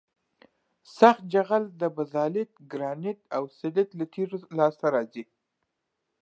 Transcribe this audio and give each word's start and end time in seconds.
سخت 0.97 1.21
جغل 1.33 1.63
د 1.81 1.83
بزالت 1.97 2.51
ګرانیت 2.71 3.19
او 3.35 3.43
سلیت 3.59 3.89
له 3.99 4.05
تیږو 4.13 4.37
لاسته 4.57 4.87
راځي 4.95 5.23